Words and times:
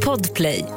Podplay. 0.00 0.75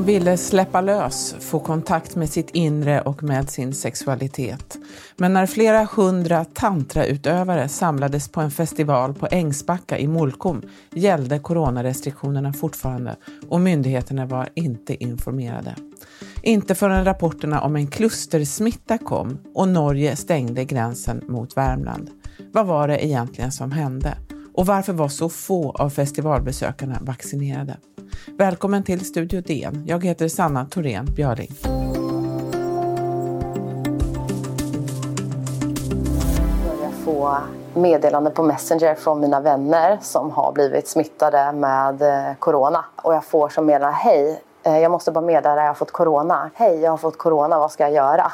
De 0.00 0.06
ville 0.06 0.36
släppa 0.36 0.80
lös, 0.80 1.34
få 1.40 1.60
kontakt 1.60 2.16
med 2.16 2.30
sitt 2.30 2.50
inre 2.50 3.00
och 3.00 3.22
med 3.22 3.50
sin 3.50 3.72
sexualitet. 3.72 4.78
Men 5.16 5.32
när 5.32 5.46
flera 5.46 5.88
hundra 5.96 6.44
tantrautövare 6.44 7.68
samlades 7.68 8.28
på 8.28 8.40
en 8.40 8.50
festival 8.50 9.14
på 9.14 9.28
Ängsbacka 9.30 9.98
i 9.98 10.06
Molkom 10.06 10.62
gällde 10.94 11.38
coronarestriktionerna 11.38 12.52
fortfarande 12.52 13.16
och 13.48 13.60
myndigheterna 13.60 14.26
var 14.26 14.48
inte 14.54 15.04
informerade. 15.04 15.74
Inte 16.42 16.74
förrän 16.74 17.04
rapporterna 17.04 17.60
om 17.60 17.76
en 17.76 17.86
klustersmitta 17.86 18.98
kom 18.98 19.38
och 19.54 19.68
Norge 19.68 20.16
stängde 20.16 20.64
gränsen 20.64 21.24
mot 21.28 21.56
Värmland. 21.56 22.10
Vad 22.52 22.66
var 22.66 22.88
det 22.88 23.06
egentligen 23.06 23.52
som 23.52 23.72
hände? 23.72 24.16
Och 24.54 24.66
varför 24.66 24.92
var 24.92 25.08
så 25.08 25.28
få 25.28 25.70
av 25.70 25.90
festivalbesökarna 25.90 26.98
vaccinerade? 27.00 27.76
Välkommen 28.26 28.82
till 28.82 29.04
Studio 29.04 29.40
DN. 29.40 29.84
Jag 29.86 30.04
heter 30.04 30.28
Sanna 30.28 30.64
Thorén 30.64 31.06
Björling. 31.16 31.50
Jag 36.82 36.92
få 37.04 37.36
meddelande 37.74 38.30
på 38.30 38.42
Messenger 38.42 38.94
från 38.94 39.20
mina 39.20 39.40
vänner 39.40 39.98
som 40.02 40.30
har 40.30 40.52
blivit 40.52 40.88
smittade 40.88 41.52
med 41.52 42.02
eh, 42.02 42.34
corona. 42.38 42.84
Och 42.96 43.14
jag 43.14 43.24
får 43.24 43.48
som 43.48 43.66
meddelande, 43.66 43.96
hej, 43.96 44.42
eh, 44.62 44.78
jag 44.78 44.90
måste 44.90 45.10
bara 45.10 45.24
meddela 45.24 45.52
att 45.52 45.58
jag 45.58 45.66
har 45.66 45.74
fått 45.74 45.92
corona. 45.92 46.50
Hej, 46.54 46.80
jag 46.80 46.90
har 46.90 46.98
fått 46.98 47.18
corona, 47.18 47.58
vad 47.58 47.72
ska 47.72 47.82
jag 47.82 47.92
göra? 47.92 48.32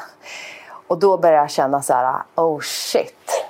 Och 0.87 0.99
då 0.99 1.17
börjar 1.17 1.37
jag 1.37 1.49
känna 1.49 1.81
så 1.81 1.93
här, 1.93 2.15
oh 2.35 2.59
shit, 2.59 3.45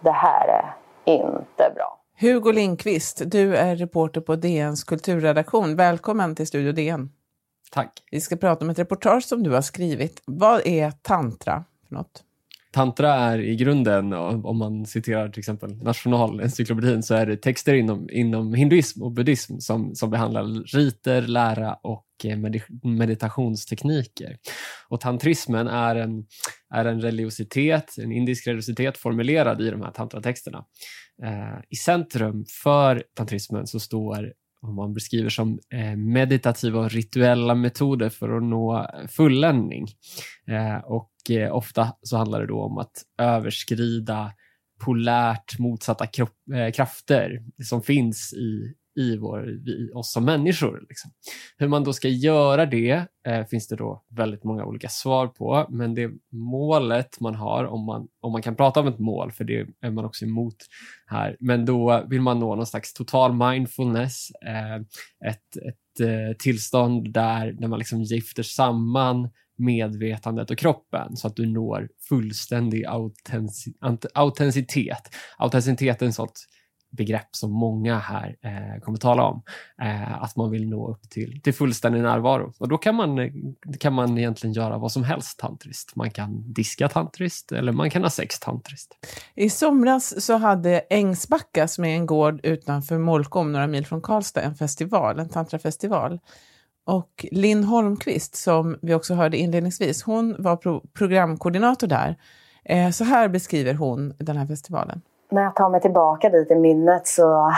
det 0.00 0.10
här 0.10 0.48
är 0.48 0.74
inte 1.14 1.72
bra. 1.74 1.99
Hugo 2.22 2.52
Lindqvist, 2.52 3.22
du 3.26 3.56
är 3.56 3.76
reporter 3.76 4.20
på 4.20 4.36
DNs 4.36 4.84
kulturredaktion. 4.84 5.76
Välkommen 5.76 6.34
till 6.34 6.46
Studio 6.46 6.72
DN. 6.72 7.10
Tack. 7.70 8.02
Vi 8.10 8.20
ska 8.20 8.36
prata 8.36 8.64
om 8.64 8.70
ett 8.70 8.78
reportage 8.78 9.24
som 9.24 9.42
du 9.42 9.50
har 9.50 9.62
skrivit. 9.62 10.22
Vad 10.24 10.66
är 10.66 10.90
tantra 10.90 11.64
för 11.88 11.94
något? 11.94 12.24
Tantra 12.72 13.14
är 13.14 13.38
i 13.38 13.56
grunden, 13.56 14.12
om 14.12 14.58
man 14.58 14.86
citerar 14.86 15.28
till 15.28 15.38
exempel 15.38 15.76
Nationalencyklopedin, 15.76 17.02
så 17.02 17.14
är 17.14 17.26
det 17.26 17.36
texter 17.36 17.74
inom, 17.74 18.10
inom 18.10 18.54
hinduism 18.54 19.02
och 19.02 19.12
buddhism 19.12 19.58
som, 19.58 19.94
som 19.94 20.10
behandlar 20.10 20.44
riter, 20.76 21.22
lära 21.22 21.74
och 21.74 22.06
eh, 22.24 22.38
meditationstekniker. 22.82 24.36
Och 24.88 25.00
tantrismen 25.00 25.68
är 25.68 25.96
en, 25.96 26.26
är 26.74 26.84
en 26.84 27.00
religiositet, 27.00 27.98
en 27.98 28.12
indisk 28.12 28.46
religiositet 28.46 28.98
formulerad 28.98 29.60
i 29.60 29.70
de 29.70 29.82
här 29.82 29.90
tantratexterna. 29.90 30.64
Eh, 31.22 31.58
I 31.68 31.76
centrum 31.76 32.44
för 32.62 33.04
tantrismen 33.14 33.66
så 33.66 33.80
står 33.80 34.32
vad 34.60 34.74
man 34.74 34.94
beskriver 34.94 35.30
som 35.30 35.58
eh, 35.72 35.96
meditativa 35.96 36.80
och 36.80 36.90
rituella 36.90 37.54
metoder 37.54 38.08
för 38.08 38.36
att 38.36 38.42
nå 38.42 38.90
fulländning. 39.08 39.86
Eh, 40.48 40.84
och 40.84 41.09
eh, 41.30 41.54
ofta 41.54 41.92
så 42.02 42.16
handlar 42.16 42.40
det 42.40 42.46
då 42.46 42.62
om 42.62 42.78
att 42.78 43.04
överskrida 43.18 44.32
polärt 44.84 45.58
motsatta 45.58 46.06
kropp, 46.06 46.36
eh, 46.54 46.72
krafter 46.72 47.42
som 47.64 47.82
finns 47.82 48.32
i, 48.32 48.74
i, 49.00 49.16
vår, 49.16 49.50
i 49.50 49.90
oss 49.94 50.12
som 50.12 50.24
människor. 50.24 50.86
Liksom. 50.88 51.10
Hur 51.56 51.68
man 51.68 51.84
då 51.84 51.92
ska 51.92 52.08
göra 52.08 52.66
det 52.66 53.06
eh, 53.26 53.46
finns 53.46 53.68
det 53.68 53.76
då 53.76 54.04
väldigt 54.10 54.44
många 54.44 54.64
olika 54.64 54.88
svar 54.88 55.26
på, 55.26 55.66
men 55.70 55.94
det 55.94 56.10
målet 56.32 57.20
man 57.20 57.34
har, 57.34 57.64
om 57.64 57.84
man, 57.84 58.08
om 58.20 58.32
man 58.32 58.42
kan 58.42 58.56
prata 58.56 58.80
om 58.80 58.86
ett 58.86 58.98
mål, 58.98 59.32
för 59.32 59.44
det 59.44 59.66
är 59.80 59.90
man 59.90 60.04
också 60.04 60.24
emot 60.24 60.56
här, 61.06 61.36
men 61.40 61.64
då 61.64 62.04
vill 62.08 62.20
man 62.20 62.38
nå 62.38 62.54
någon 62.54 62.66
slags 62.66 62.94
total 62.94 63.32
mindfulness, 63.32 64.30
eh, 64.46 64.76
ett, 65.30 65.56
ett 65.56 66.00
eh, 66.00 66.36
tillstånd 66.38 67.12
där, 67.12 67.52
där 67.52 67.68
man 67.68 67.78
liksom 67.78 68.02
gifter 68.02 68.42
samman 68.42 69.28
medvetandet 69.60 70.50
och 70.50 70.58
kroppen 70.58 71.16
så 71.16 71.26
att 71.26 71.36
du 71.36 71.46
når 71.46 71.88
fullständig 72.08 72.84
autenticitet. 74.14 75.14
Autenticitet 75.38 76.02
är 76.02 76.06
en 76.06 76.12
sånt 76.12 76.46
begrepp 76.90 77.36
som 77.36 77.52
många 77.52 77.98
här 77.98 78.36
eh, 78.42 78.80
kommer 78.82 78.98
tala 78.98 79.22
om. 79.22 79.42
Eh, 79.82 80.22
att 80.22 80.36
man 80.36 80.50
vill 80.50 80.68
nå 80.68 80.90
upp 80.90 81.10
till, 81.10 81.40
till 81.42 81.54
fullständig 81.54 82.02
närvaro. 82.02 82.52
Och 82.58 82.68
då 82.68 82.78
kan 82.78 82.94
man, 82.94 83.18
kan 83.80 83.92
man 83.92 84.18
egentligen 84.18 84.54
göra 84.54 84.78
vad 84.78 84.92
som 84.92 85.04
helst 85.04 85.38
tantriskt. 85.38 85.96
Man 85.96 86.10
kan 86.10 86.52
diska 86.52 86.88
tantriskt 86.88 87.52
eller 87.52 87.72
man 87.72 87.90
kan 87.90 88.02
ha 88.02 88.10
sex 88.10 88.40
tantriskt. 88.40 88.94
I 89.34 89.50
somras 89.50 90.24
så 90.24 90.36
hade 90.36 90.78
Ängsbacka, 90.78 91.68
som 91.68 91.84
är 91.84 91.94
en 91.94 92.06
gård 92.06 92.40
utanför 92.42 92.98
Molkom, 92.98 93.52
några 93.52 93.66
mil 93.66 93.86
från 93.86 94.02
Karlstad, 94.02 94.42
en 94.42 94.54
festival, 94.54 95.18
en 95.18 95.28
tantrafestival. 95.28 96.18
Och 96.90 97.26
Linn 97.30 97.64
Holmqvist, 97.64 98.36
som 98.36 98.78
vi 98.82 98.94
också 98.94 99.14
hörde 99.14 99.36
inledningsvis, 99.36 100.02
hon 100.02 100.36
var 100.38 100.56
pro 100.56 100.80
programkoordinator 100.98 101.86
där. 101.86 102.16
Eh, 102.64 102.90
så 102.90 103.04
här 103.04 103.28
beskriver 103.28 103.74
hon 103.74 104.14
den 104.18 104.36
här 104.36 104.46
festivalen 104.46 105.02
när 105.30 105.42
jag 105.42 105.56
tar 105.56 105.70
mig 105.70 105.80
tillbaka 105.80 106.28
dit 106.28 106.50
i 106.50 106.54
minnet 106.54 107.06
så 107.06 107.54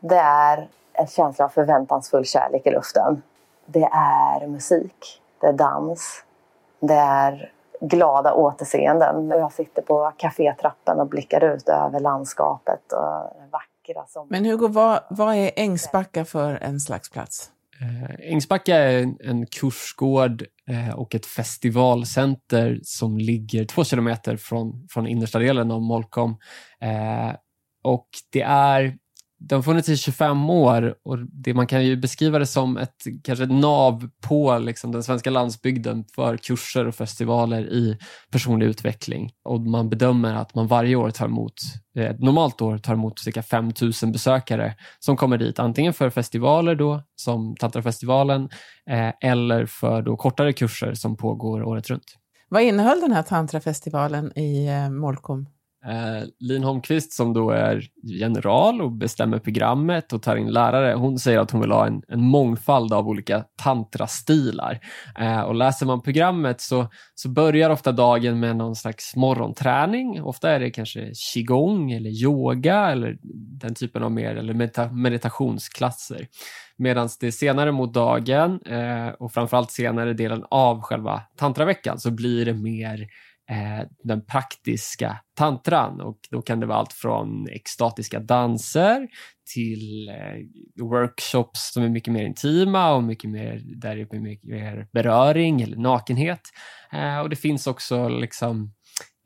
det 0.00 0.16
är 0.18 0.68
en 0.92 1.06
känsla 1.06 1.44
av 1.44 1.48
förväntansfull 1.48 2.24
kärlek 2.24 2.66
i 2.66 2.70
luften. 2.70 3.22
Det 3.66 3.88
är 3.92 4.46
musik, 4.46 5.22
det 5.40 5.46
är 5.46 5.52
dans, 5.52 6.24
det 6.80 6.94
är 6.94 7.52
glada 7.80 8.34
återseenden. 8.34 9.28
Jag 9.28 9.52
sitter 9.52 9.82
på 9.82 10.12
kafétrappen 10.16 11.00
och 11.00 11.06
blickar 11.06 11.44
ut 11.44 11.68
över 11.68 12.00
landskapet 12.00 12.92
och 12.92 13.36
det 13.40 13.48
vackra 13.50 14.06
som... 14.06 14.26
Men 14.30 14.44
Hugo, 14.44 14.68
vad, 14.68 15.00
vad 15.10 15.34
är 15.34 15.50
Ängsbacka 15.56 16.24
för 16.24 16.58
en 16.62 16.80
slags 16.80 17.10
plats? 17.10 17.50
Eh, 17.84 18.32
Ängsbacka 18.32 18.76
är 18.76 19.02
en, 19.02 19.16
en 19.20 19.46
kursgård 19.46 20.44
eh, 20.68 20.94
och 20.94 21.14
ett 21.14 21.26
festivalcenter 21.26 22.80
som 22.82 23.18
ligger 23.18 23.64
två 23.64 23.84
kilometer 23.84 24.36
från, 24.36 24.86
från 24.90 25.06
innersta 25.06 25.38
delen 25.38 25.70
av 25.70 25.82
Molkom. 25.82 26.36
Eh, 26.80 27.34
och 27.84 28.08
det 28.32 28.42
är 28.42 28.96
de 29.48 29.54
har 29.54 29.62
funnits 29.62 29.88
i 29.88 29.96
25 29.96 30.50
år 30.50 30.94
och 31.04 31.18
det, 31.18 31.54
man 31.54 31.66
kan 31.66 31.84
ju 31.84 31.96
beskriva 31.96 32.38
det 32.38 32.46
som 32.46 32.76
ett 32.76 33.04
kanske 33.24 33.44
ett 33.44 33.50
nav 33.50 34.08
på 34.20 34.58
liksom, 34.58 34.92
den 34.92 35.02
svenska 35.02 35.30
landsbygden 35.30 36.04
för 36.14 36.36
kurser 36.36 36.86
och 36.86 36.94
festivaler 36.94 37.62
i 37.72 37.98
personlig 38.30 38.66
utveckling. 38.66 39.30
Och 39.44 39.60
man 39.60 39.90
bedömer 39.90 40.34
att 40.34 40.54
man 40.54 40.66
varje 40.66 40.96
år 40.96 41.10
tar 41.10 41.26
emot, 41.26 41.54
eh, 41.96 42.04
ett 42.04 42.20
normalt 42.20 42.62
år 42.62 42.78
tar 42.78 42.92
emot 42.94 43.18
cirka 43.18 43.42
5 43.42 43.72
000 44.02 44.12
besökare 44.12 44.74
som 44.98 45.16
kommer 45.16 45.38
dit 45.38 45.58
antingen 45.58 45.92
för 45.92 46.10
festivaler 46.10 46.74
då, 46.74 47.02
som 47.16 47.56
Tantrafestivalen 47.56 48.48
eh, 48.90 49.30
eller 49.30 49.66
för 49.66 50.02
då 50.02 50.16
kortare 50.16 50.52
kurser 50.52 50.94
som 50.94 51.16
pågår 51.16 51.62
året 51.62 51.90
runt. 51.90 52.16
Vad 52.48 52.62
innehöll 52.62 53.00
den 53.00 53.12
här 53.12 53.22
tantrafestivalen 53.22 54.38
i 54.38 54.66
eh, 54.66 54.90
Molkom? 54.90 55.46
Eh, 55.88 56.24
Lin 56.40 56.64
Holmqvist 56.64 57.12
som 57.12 57.32
då 57.32 57.50
är 57.50 57.82
general 58.02 58.82
och 58.82 58.92
bestämmer 58.92 59.38
programmet 59.38 60.12
och 60.12 60.22
tar 60.22 60.36
in 60.36 60.50
lärare, 60.50 60.94
hon 60.94 61.18
säger 61.18 61.38
att 61.38 61.50
hon 61.50 61.60
vill 61.60 61.70
ha 61.70 61.86
en, 61.86 62.02
en 62.08 62.20
mångfald 62.20 62.92
av 62.92 63.08
olika 63.08 63.44
tantrastilar. 63.62 64.80
Eh, 65.18 65.40
och 65.40 65.54
läser 65.54 65.86
man 65.86 66.02
programmet 66.02 66.60
så, 66.60 66.86
så 67.14 67.28
börjar 67.28 67.70
ofta 67.70 67.92
dagen 67.92 68.40
med 68.40 68.56
någon 68.56 68.76
slags 68.76 69.16
morgonträning. 69.16 70.22
Ofta 70.22 70.50
är 70.50 70.60
det 70.60 70.70
kanske 70.70 71.12
qigong 71.34 71.92
eller 71.92 72.10
yoga 72.10 72.90
eller 72.90 73.16
den 73.60 73.74
typen 73.74 74.02
av 74.02 74.12
mer 74.12 74.36
eller 74.36 74.54
medita 74.54 74.92
meditationsklasser. 74.92 76.26
Medan 76.76 77.08
det 77.20 77.32
senare 77.32 77.72
mot 77.72 77.94
dagen 77.94 78.60
eh, 78.66 79.08
och 79.08 79.32
framförallt 79.32 79.70
senare 79.70 80.12
delen 80.12 80.44
av 80.50 80.80
själva 80.80 81.22
tantraveckan 81.36 81.98
så 81.98 82.10
blir 82.10 82.44
det 82.44 82.54
mer 82.54 83.06
Eh, 83.50 83.86
den 84.02 84.24
praktiska 84.26 85.20
tantran 85.34 86.00
och 86.00 86.18
då 86.30 86.42
kan 86.42 86.60
det 86.60 86.66
vara 86.66 86.78
allt 86.78 86.92
från 86.92 87.48
extatiska 87.48 88.20
danser 88.20 89.08
till 89.54 90.08
eh, 90.08 90.84
workshops 90.84 91.72
som 91.72 91.82
är 91.82 91.88
mycket 91.88 92.12
mer 92.12 92.24
intima 92.24 92.94
och 92.94 93.02
mycket 93.02 93.30
mer, 93.30 93.60
där 93.64 93.96
det 93.96 94.14
är 94.14 94.20
mycket 94.20 94.50
mer 94.50 94.86
beröring 94.92 95.62
eller 95.62 95.76
nakenhet. 95.76 96.40
Eh, 96.92 97.18
och 97.18 97.30
det 97.30 97.36
finns 97.36 97.66
också 97.66 98.08
liksom 98.08 98.72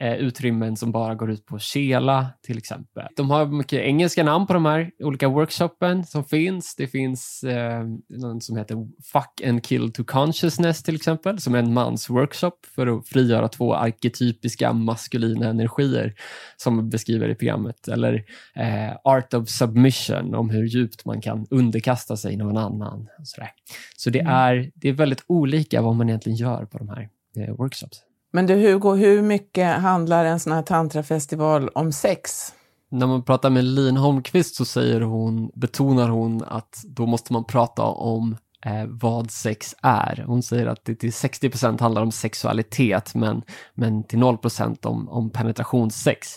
eh, 0.00 0.14
utrymmen 0.14 0.76
som 0.76 0.92
bara 0.92 1.14
går 1.14 1.30
ut 1.30 1.46
på 1.46 1.58
Kela 1.58 2.26
till 2.42 2.58
exempel. 2.58 3.06
De 3.16 3.30
har 3.30 3.46
mycket 3.46 3.80
engelska 3.80 4.24
namn 4.24 4.46
på 4.46 4.52
de 4.52 4.64
här 4.64 4.90
olika 4.98 5.28
workshopen 5.28 6.04
som 6.04 6.24
finns. 6.24 6.76
Det 6.76 6.86
finns 6.86 7.44
eh, 7.44 7.84
någon 8.08 8.40
som 8.40 8.56
heter 8.56 8.76
Fuck 9.12 9.46
and 9.46 9.66
Kill 9.66 9.92
to 9.92 10.04
Consciousness 10.04 10.82
till 10.82 10.96
exempel, 10.96 11.40
som 11.40 11.54
är 11.54 11.58
en 11.58 11.72
mans 11.72 12.10
workshop 12.10 12.52
för 12.74 12.86
att 12.86 13.08
frigöra 13.08 13.48
två 13.48 13.74
arketypiska 13.74 14.72
maskulina 14.72 15.48
energier 15.48 16.14
som 16.56 16.90
beskriver 16.90 17.28
i 17.28 17.34
programmet. 17.34 17.88
Eller 17.88 18.24
eh, 18.54 18.96
Art 19.04 19.34
of 19.34 19.48
Submission, 19.48 20.34
om 20.34 20.50
hur 20.50 20.64
djupt 20.64 21.04
man 21.04 21.20
kan 21.20 21.46
underkasta 21.50 22.16
sig 22.16 22.36
någon 22.36 22.56
annan. 22.56 23.08
Så 23.96 24.10
det, 24.10 24.20
mm. 24.20 24.32
är, 24.32 24.70
det 24.74 24.88
är 24.88 24.92
väldigt 24.92 25.24
olika 25.26 25.82
vad 25.82 25.96
man 25.96 26.08
egentligen 26.08 26.36
gör 26.36 26.64
på 26.64 26.78
de 26.78 26.88
här 26.88 27.08
eh, 27.36 27.54
workshops. 27.54 28.07
Men 28.32 28.46
du 28.46 28.54
Hugo, 28.54 28.94
hur 28.94 29.22
mycket 29.22 29.80
handlar 29.80 30.24
en 30.24 30.40
sån 30.40 30.52
här 30.52 30.62
tantrafestival 30.62 31.68
om 31.68 31.92
sex? 31.92 32.52
När 32.90 33.06
man 33.06 33.24
pratar 33.24 33.50
med 33.50 33.64
Lin 33.64 33.96
Holmqvist 33.96 34.54
så 34.54 34.64
säger 34.64 35.00
hon, 35.00 35.50
betonar 35.54 36.08
hon 36.08 36.44
att 36.44 36.82
då 36.84 37.06
måste 37.06 37.32
man 37.32 37.44
prata 37.44 37.82
om 37.82 38.36
eh, 38.64 38.84
vad 38.86 39.30
sex 39.30 39.74
är. 39.82 40.24
Hon 40.26 40.42
säger 40.42 40.66
att 40.66 40.84
det 40.84 40.94
till 40.94 41.10
60% 41.10 41.80
handlar 41.80 42.02
om 42.02 42.12
sexualitet 42.12 43.14
men, 43.14 43.42
men 43.74 44.04
till 44.04 44.18
0 44.18 44.38
om, 44.82 45.08
om 45.08 45.30
penetrationssex. 45.30 46.28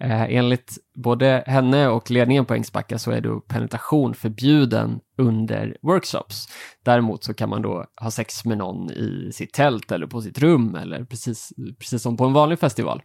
Eh, 0.00 0.22
enligt 0.22 0.78
både 1.02 1.44
henne 1.46 1.88
och 1.88 2.10
ledningen 2.10 2.44
på 2.44 2.54
Ängsbacka 2.54 2.98
så 2.98 3.10
är 3.10 3.20
då 3.20 3.40
penetration 3.40 4.14
förbjuden 4.14 5.00
under 5.18 5.76
workshops. 5.82 6.48
Däremot 6.84 7.24
så 7.24 7.34
kan 7.34 7.48
man 7.48 7.62
då 7.62 7.84
ha 8.00 8.10
sex 8.10 8.44
med 8.44 8.58
någon 8.58 8.90
i 8.90 9.30
sitt 9.32 9.52
tält 9.52 9.92
eller 9.92 10.06
på 10.06 10.22
sitt 10.22 10.38
rum 10.38 10.74
eller 10.74 11.04
precis, 11.04 11.52
precis 11.78 12.02
som 12.02 12.16
på 12.16 12.24
en 12.24 12.32
vanlig 12.32 12.58
festival. 12.58 13.02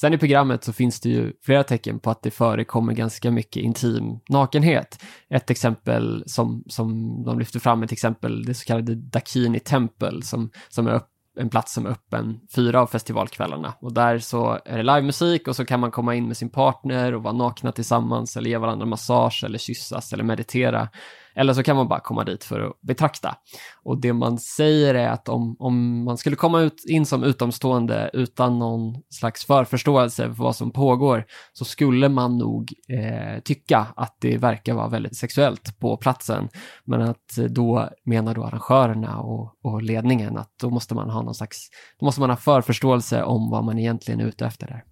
Sen 0.00 0.14
i 0.14 0.18
programmet 0.18 0.64
så 0.64 0.72
finns 0.72 1.00
det 1.00 1.08
ju 1.08 1.32
flera 1.44 1.64
tecken 1.64 1.98
på 1.98 2.10
att 2.10 2.22
det 2.22 2.30
förekommer 2.30 2.92
ganska 2.92 3.30
mycket 3.30 3.62
intim 3.62 4.20
nakenhet. 4.28 5.02
Ett 5.30 5.50
exempel 5.50 6.24
som, 6.26 6.64
som 6.66 7.22
de 7.24 7.38
lyfter 7.38 7.60
fram, 7.60 7.82
är 7.82 7.86
till 7.86 7.94
exempel, 7.94 8.44
det 8.44 8.54
så 8.54 8.64
kallade 8.64 8.94
Dakini 8.94 9.60
Temple 9.60 10.22
som, 10.22 10.50
som 10.68 10.86
är 10.86 10.90
öppet 10.90 11.13
en 11.36 11.50
plats 11.50 11.72
som 11.72 11.86
är 11.86 11.90
öppen 11.90 12.40
fyra 12.54 12.80
av 12.80 12.86
festivalkvällarna. 12.86 13.74
Och 13.80 13.92
där 13.92 14.18
så 14.18 14.60
är 14.64 14.76
det 14.76 14.82
livemusik 14.82 15.48
och 15.48 15.56
så 15.56 15.64
kan 15.64 15.80
man 15.80 15.90
komma 15.90 16.14
in 16.14 16.26
med 16.26 16.36
sin 16.36 16.50
partner 16.50 17.14
och 17.14 17.22
vara 17.22 17.34
nakna 17.34 17.72
tillsammans 17.72 18.36
eller 18.36 18.50
ge 18.50 18.58
varandra 18.58 18.86
massage 18.86 19.44
eller 19.44 19.58
kyssas 19.58 20.12
eller 20.12 20.24
meditera. 20.24 20.88
Eller 21.36 21.54
så 21.54 21.62
kan 21.62 21.76
man 21.76 21.88
bara 21.88 22.00
komma 22.00 22.24
dit 22.24 22.44
för 22.44 22.60
att 22.60 22.80
betrakta. 22.80 23.36
Och 23.82 24.00
det 24.00 24.12
man 24.12 24.38
säger 24.38 24.94
är 24.94 25.08
att 25.08 25.28
om, 25.28 25.56
om 25.58 26.04
man 26.04 26.18
skulle 26.18 26.36
komma 26.36 26.60
ut, 26.60 26.84
in 26.88 27.06
som 27.06 27.24
utomstående 27.24 28.10
utan 28.12 28.58
någon 28.58 29.02
slags 29.10 29.44
förförståelse 29.44 30.22
för 30.22 30.42
vad 30.42 30.56
som 30.56 30.70
pågår 30.70 31.24
så 31.52 31.64
skulle 31.64 32.08
man 32.08 32.38
nog 32.38 32.72
eh, 32.88 33.40
tycka 33.40 33.86
att 33.96 34.16
det 34.20 34.36
verkar 34.36 34.74
vara 34.74 34.88
väldigt 34.88 35.16
sexuellt 35.16 35.78
på 35.78 35.96
platsen. 35.96 36.48
Men 36.84 37.02
att 37.02 37.38
eh, 37.38 37.44
då 37.44 37.88
menar 38.04 38.34
då 38.34 38.44
arrangörerna 38.44 39.20
och, 39.20 39.54
och 39.62 39.82
ledningen 39.82 40.36
att 40.36 40.50
då 40.60 40.70
måste 40.70 40.94
man 40.94 41.10
ha 41.10 41.22
någon 41.22 41.34
slags, 41.34 41.68
då 42.00 42.06
måste 42.06 42.20
man 42.20 42.30
ha 42.30 42.36
förförståelse 42.36 43.22
om 43.22 43.50
vad 43.50 43.64
man 43.64 43.78
egentligen 43.78 44.20
är 44.20 44.24
ute 44.24 44.46
efter 44.46 44.66
där. 44.66 44.84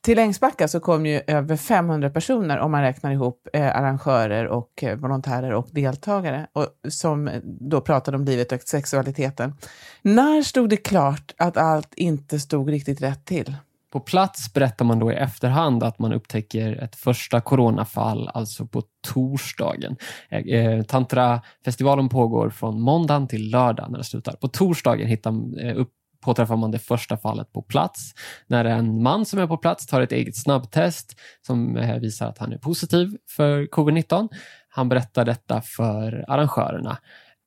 Till 0.00 0.18
Ängsbacka 0.18 0.68
så 0.68 0.80
kom 0.80 1.06
ju 1.06 1.20
över 1.26 1.56
500 1.56 2.10
personer 2.10 2.58
om 2.58 2.70
man 2.70 2.82
räknar 2.82 3.12
ihop 3.12 3.48
eh, 3.52 3.76
arrangörer 3.76 4.46
och 4.46 4.82
eh, 4.82 4.96
volontärer 4.96 5.52
och 5.52 5.68
deltagare 5.72 6.46
och, 6.52 6.66
som 6.88 7.30
då 7.44 7.80
pratade 7.80 8.16
om 8.16 8.24
livet 8.24 8.52
och 8.52 8.60
sexualiteten. 8.60 9.54
När 10.02 10.42
stod 10.42 10.68
det 10.68 10.76
klart 10.76 11.34
att 11.36 11.56
allt 11.56 11.94
inte 11.94 12.40
stod 12.40 12.70
riktigt 12.70 13.02
rätt 13.02 13.24
till? 13.24 13.54
På 13.92 14.00
plats 14.00 14.52
berättar 14.52 14.84
man 14.84 14.98
då 14.98 15.12
i 15.12 15.14
efterhand 15.14 15.82
att 15.82 15.98
man 15.98 16.12
upptäcker 16.12 16.82
ett 16.82 16.96
första 16.96 17.40
coronafall, 17.40 18.30
alltså 18.34 18.66
på 18.66 18.82
torsdagen. 19.06 19.96
Eh, 20.28 20.38
eh 20.38 20.82
Tantrafestivalen 20.82 22.08
pågår 22.08 22.50
från 22.50 22.80
måndagen 22.80 23.28
till 23.28 23.50
lördagen 23.50 23.90
när 23.90 23.98
det 23.98 24.04
slutar. 24.04 24.32
På 24.32 24.48
torsdagen 24.48 25.06
hittar, 25.06 25.60
eh, 25.64 25.76
upp, 25.76 25.92
påträffar 26.20 26.56
man 26.56 26.70
det 26.70 26.78
första 26.78 27.16
fallet 27.16 27.52
på 27.52 27.62
plats. 27.62 28.12
När 28.46 28.64
en 28.64 29.02
man 29.02 29.26
som 29.26 29.38
är 29.38 29.46
på 29.46 29.56
plats 29.56 29.86
tar 29.86 30.00
ett 30.00 30.12
eget 30.12 30.36
snabbtest 30.36 31.20
som 31.46 31.76
eh, 31.76 31.98
visar 31.98 32.28
att 32.28 32.38
han 32.38 32.52
är 32.52 32.58
positiv 32.58 33.16
för 33.36 33.62
covid-19. 33.66 34.28
Han 34.68 34.88
berättar 34.88 35.24
detta 35.24 35.60
för 35.60 36.24
arrangörerna. 36.28 36.98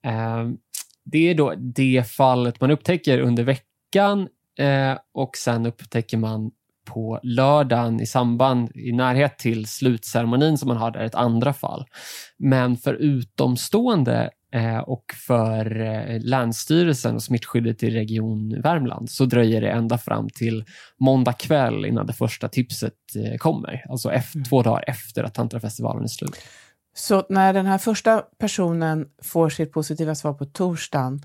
Ehm, 0.04 0.58
det 1.06 1.30
är 1.30 1.36
då 1.36 1.54
det 1.58 2.08
fallet 2.08 2.62
man 2.62 2.72
upptäcker 2.72 3.20
under 3.20 3.44
veckan 3.44 4.28
eh, 4.60 4.98
och 5.14 5.38
sen 5.38 5.66
upptäcker 5.66 6.18
man 6.18 6.52
på 6.86 7.20
lördagen 7.24 8.02
i 8.02 8.06
samband, 8.06 8.72
i 8.76 8.92
närhet 8.92 9.38
till 9.38 9.66
slutceremonin 9.66 10.58
som 10.58 10.68
man 10.68 10.78
har 10.78 10.92
där, 10.92 11.04
ett 11.04 11.16
andra 11.16 11.54
fall. 11.54 11.86
Men 12.38 12.78
för 12.78 12.94
utomstående 12.94 14.30
och 14.86 15.04
för 15.28 15.82
eh, 15.82 16.20
Länsstyrelsen 16.20 17.16
och 17.16 17.24
smittskyddet 17.24 17.84
i 17.84 17.90
Region 17.90 18.62
Värmland 18.62 19.10
så 19.10 19.26
dröjer 19.26 19.62
det 19.62 19.70
ända 19.70 19.98
fram 19.98 20.30
till 20.30 20.66
måndag 21.00 21.34
kväll 21.34 21.86
innan 21.86 22.06
det 22.06 22.14
första 22.14 22.48
tipset 22.48 22.94
eh, 23.16 23.38
kommer. 23.38 23.86
Alltså 23.90 24.12
efter, 24.12 24.44
två 24.44 24.62
dagar 24.62 24.84
efter 24.88 25.24
att 25.24 25.34
Tantrafestivalen 25.34 26.04
är 26.04 26.08
slut. 26.08 26.36
Så 26.94 27.26
när 27.30 27.54
den 27.54 27.66
här 27.66 27.78
första 27.78 28.24
personen 28.40 29.08
får 29.24 29.50
sitt 29.50 29.72
positiva 29.72 30.16
svar 30.16 30.34
på 30.34 30.46
torsdagen 30.46 31.22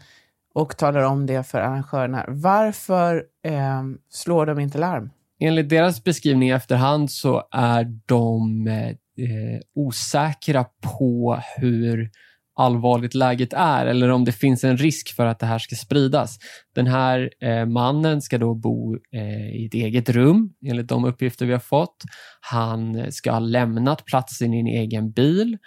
och 0.55 0.77
talar 0.77 1.03
om 1.03 1.27
det 1.27 1.47
för 1.47 1.59
arrangörerna, 1.59 2.25
varför 2.29 3.25
eh, 3.45 3.83
slår 4.11 4.47
de 4.47 4.61
inte 4.61 4.79
larm? 4.79 5.11
Enligt 5.41 5.69
deras 5.69 6.05
beskrivning 6.05 6.49
i 6.49 6.53
efterhand 6.53 7.11
så 7.11 7.43
är 7.51 7.85
de 8.07 8.67
eh, 8.67 9.61
osäkra 9.75 10.65
på 10.99 11.41
hur 11.57 12.11
allvarligt 12.57 13.15
läget 13.15 13.53
är 13.53 13.87
eller 13.87 14.09
om 14.09 14.25
det 14.25 14.33
finns 14.33 14.65
en 14.65 14.77
risk 14.77 15.17
för 15.17 15.27
att 15.27 15.39
det 15.39 15.47
här 15.47 15.59
ska 15.59 15.77
spridas. 15.77 16.39
Den 16.75 16.87
här 16.87 17.31
eh, 17.41 17.67
mannen 17.67 18.23
ska 18.23 18.39
då 18.39 18.55
bo 18.55 18.95
eh, 18.95 19.57
i 19.57 19.67
ett 19.67 19.75
eget 19.75 20.09
rum 20.09 20.51
enligt 20.67 20.89
de 20.89 21.05
uppgifter 21.05 21.47
vi 21.47 21.53
har 21.53 21.61
fått. 21.61 21.97
Han 22.41 23.13
ska 23.13 23.33
ha 23.33 23.39
lämnat 23.39 24.05
platsen 24.05 24.55
i 24.55 24.61
en 24.61 24.67
egen 24.67 25.13
bil 25.13 25.59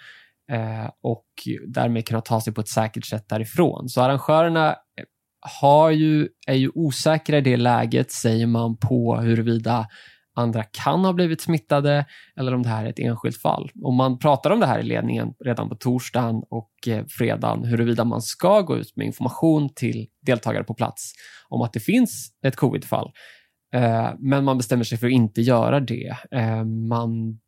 eh, 0.52 0.90
och 1.02 1.26
därmed 1.66 2.06
kunna 2.06 2.20
ta 2.20 2.40
sig 2.40 2.52
på 2.54 2.60
ett 2.60 2.68
säkert 2.68 3.04
sätt 3.04 3.28
därifrån. 3.28 3.88
Så 3.88 4.00
arrangörerna 4.00 4.68
eh, 4.70 5.04
har 5.62 5.90
ju, 5.90 6.28
är 6.46 6.54
ju 6.54 6.70
osäkra 6.74 7.38
i 7.38 7.40
det 7.40 7.56
läget, 7.56 8.10
säger 8.10 8.46
man, 8.46 8.76
på 8.76 9.16
huruvida 9.16 9.86
andra 10.40 10.62
kan 10.62 11.04
ha 11.04 11.12
blivit 11.12 11.40
smittade 11.40 12.06
eller 12.36 12.54
om 12.54 12.62
det 12.62 12.68
här 12.68 12.84
är 12.84 12.90
ett 12.90 12.98
enskilt 12.98 13.36
fall. 13.36 13.70
Och 13.82 13.92
man 13.92 14.18
pratar 14.18 14.50
om 14.50 14.60
det 14.60 14.66
här 14.66 14.78
i 14.78 14.82
ledningen 14.82 15.34
redan 15.44 15.68
på 15.68 15.74
torsdagen 15.74 16.42
och 16.50 16.70
eh, 16.86 17.04
fredagen 17.08 17.64
huruvida 17.64 18.04
man 18.04 18.22
ska 18.22 18.60
gå 18.60 18.76
ut 18.76 18.96
med 18.96 19.06
information 19.06 19.68
till 19.74 20.06
deltagare 20.26 20.64
på 20.64 20.74
plats 20.74 21.12
om 21.48 21.62
att 21.62 21.72
det 21.72 21.80
finns 21.80 22.30
ett 22.46 22.56
covidfall. 22.56 23.10
Eh, 23.74 24.10
men 24.18 24.44
man 24.44 24.56
bestämmer 24.56 24.84
sig 24.84 24.98
för 24.98 25.06
att 25.06 25.12
inte 25.12 25.42
göra 25.42 25.80
det. 25.80 26.16
Eh, 26.30 26.64
man 26.64 27.38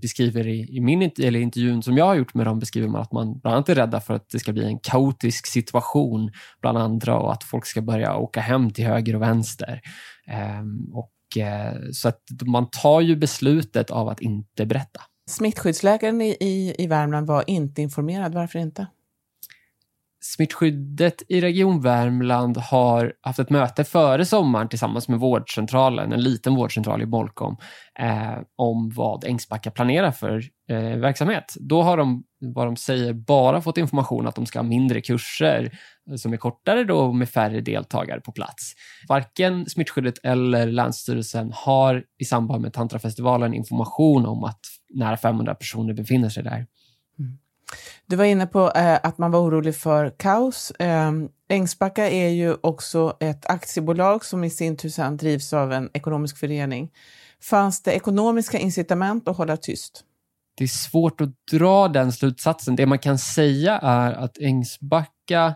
beskriver 0.00 0.46
i, 0.48 0.80
min 0.80 1.10
eller 1.18 1.40
intervjun 1.40 1.82
som 1.82 1.96
jag 1.96 2.04
har 2.04 2.14
gjort 2.14 2.34
med 2.34 2.46
dem 2.46 2.58
beskriver 2.58 2.88
man 2.88 3.00
att 3.00 3.12
man 3.12 3.38
bland 3.38 3.54
annat 3.54 3.68
är 3.68 3.74
rädda 3.74 4.00
för 4.00 4.14
att 4.14 4.28
det 4.30 4.38
ska 4.38 4.52
bli 4.52 4.64
en 4.64 4.78
kaotisk 4.78 5.46
situation 5.46 6.30
bland 6.60 6.78
andra 6.78 7.18
och 7.18 7.32
att 7.32 7.44
folk 7.44 7.66
ska 7.66 7.82
börja 7.82 8.16
åka 8.16 8.40
hem 8.40 8.70
till 8.70 8.86
höger 8.86 9.16
och 9.16 9.22
vänster. 9.22 9.80
Och 10.92 11.10
så 11.92 12.08
att 12.08 12.22
man 12.46 12.70
tar 12.70 13.00
ju 13.00 13.16
beslutet 13.16 13.90
av 13.90 14.08
att 14.08 14.20
inte 14.20 14.66
berätta. 14.66 15.00
Smittskyddsläkaren 15.30 16.20
i, 16.20 16.36
i, 16.40 16.74
i 16.78 16.86
Värmland 16.86 17.26
var 17.26 17.44
inte 17.46 17.82
informerad. 17.82 18.34
Varför 18.34 18.58
inte? 18.58 18.86
Smittskyddet 20.20 21.22
i 21.28 21.40
Region 21.40 21.80
Värmland 21.80 22.56
har 22.56 23.12
haft 23.20 23.38
ett 23.38 23.50
möte 23.50 23.84
före 23.84 24.24
sommaren 24.24 24.68
tillsammans 24.68 25.08
med 25.08 25.18
vårdcentralen, 25.18 26.12
en 26.12 26.22
liten 26.22 26.54
vårdcentral 26.54 27.02
i 27.02 27.06
Molkom, 27.06 27.56
eh, 27.98 28.38
om 28.56 28.90
vad 28.90 29.24
Ängsbacka 29.24 29.70
planerar 29.70 30.10
för 30.10 30.42
eh, 30.68 30.96
verksamhet. 30.98 31.54
Då 31.60 31.82
har 31.82 31.96
de, 31.96 32.24
vad 32.40 32.66
de 32.66 32.76
säger, 32.76 33.12
bara 33.12 33.62
fått 33.62 33.78
information 33.78 34.26
att 34.26 34.34
de 34.34 34.46
ska 34.46 34.58
ha 34.58 34.64
mindre 34.64 35.00
kurser 35.00 35.78
som 36.16 36.32
är 36.32 36.36
kortare 36.36 36.84
då 36.84 37.12
med 37.12 37.28
färre 37.28 37.60
deltagare 37.60 38.20
på 38.20 38.32
plats. 38.32 38.72
Varken 39.08 39.66
smittskyddet 39.66 40.18
eller 40.22 40.66
Länsstyrelsen 40.66 41.52
har 41.54 42.04
i 42.18 42.24
samband 42.24 42.62
med 42.62 42.72
Tantrafestivalen 42.72 43.54
information 43.54 44.26
om 44.26 44.44
att 44.44 44.60
nära 44.94 45.16
500 45.16 45.54
personer 45.54 45.94
befinner 45.94 46.28
sig 46.28 46.42
där. 46.42 46.66
Mm. 47.18 47.38
Du 48.06 48.16
var 48.16 48.24
inne 48.24 48.46
på 48.46 48.72
eh, 48.76 48.98
att 49.02 49.18
man 49.18 49.30
var 49.30 49.40
orolig 49.40 49.76
för 49.76 50.10
kaos. 50.18 50.70
Eh, 50.70 51.12
Ängsbacka 51.48 52.10
är 52.10 52.28
ju 52.28 52.56
också 52.60 53.16
ett 53.20 53.46
aktiebolag 53.46 54.24
som 54.24 54.44
i 54.44 54.50
sin 54.50 54.76
tur 54.76 55.16
drivs 55.16 55.52
av 55.52 55.72
en 55.72 55.90
ekonomisk 55.94 56.38
förening. 56.38 56.90
Fanns 57.42 57.82
det 57.82 57.92
ekonomiska 57.92 58.58
incitament 58.58 59.28
att 59.28 59.36
hålla 59.36 59.56
tyst? 59.56 60.04
Det 60.58 60.64
är 60.64 60.68
svårt 60.68 61.20
att 61.20 61.30
dra 61.52 61.88
den 61.88 62.12
slutsatsen. 62.12 62.76
Det 62.76 62.86
man 62.86 62.98
kan 62.98 63.18
säga 63.18 63.78
är 63.78 64.12
att 64.12 64.38
Ängsbacka 64.38 65.54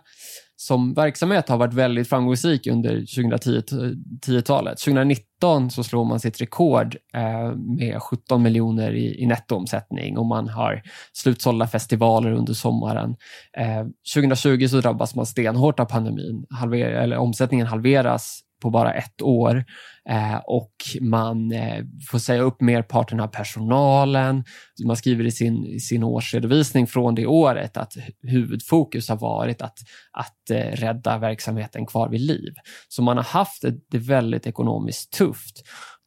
som 0.57 0.95
verksamhet 0.95 1.49
har 1.49 1.57
varit 1.57 1.75
väldigt 1.75 2.09
framgångsrik 2.09 2.67
under 2.67 2.97
2010-talet. 2.97 4.79
2019 4.79 5.71
så 5.71 5.85
slår 5.85 6.05
man 6.05 6.21
sitt 6.21 6.41
rekord 6.41 6.97
eh, 7.15 7.57
med 7.57 8.03
17 8.03 8.43
miljoner 8.43 8.93
i, 8.93 9.23
i 9.23 9.27
nettoomsättning 9.27 10.19
och 10.19 10.27
man 10.27 10.49
har 10.49 10.83
slutsålda 11.13 11.67
festivaler 11.67 12.33
under 12.33 12.53
sommaren. 12.53 13.17
Eh, 13.59 13.87
2020 14.15 14.67
så 14.69 14.81
drabbas 14.81 15.15
man 15.15 15.27
stenhårt 15.27 15.81
av 15.81 15.85
pandemin. 15.85 16.47
Halver, 16.51 16.79
eller 16.79 17.17
omsättningen 17.17 17.67
halveras 17.67 18.41
på 18.63 18.71
bara 18.71 18.95
ett 18.95 19.23
år 19.23 19.65
eh, 20.09 20.37
och 20.37 20.75
man 21.01 21.53
eh, 21.53 21.85
får 22.11 22.19
säga 22.19 22.43
upp 22.43 22.61
merparten 22.61 23.21
av 23.21 23.27
personalen. 23.27 24.45
Man 24.85 24.97
skriver 24.97 25.25
i 25.25 25.31
sin, 25.31 25.67
i 25.67 25.81
sin 25.81 26.05
årsredovisning 26.05 26.87
från 26.87 27.15
det 27.15 27.27
året 27.27 27.77
att 27.77 27.97
huvudfokus 28.23 29.09
har 29.09 29.17
varit 29.17 29.63
att, 29.63 29.79
att 30.13 30.51
eh, 30.51 30.57
rädda 30.57 31.19
verksamheten 31.19 31.87
kvar 31.87 32.09
vid 32.09 32.21
liv. 32.21 32.55
Så 32.89 33.03
man 33.03 33.17
har 33.17 33.25
haft 33.25 33.63
det, 33.63 33.75
det 33.91 33.99
väldigt 33.99 34.47
ekonomiskt 34.47 35.13
tufft. 35.13 35.63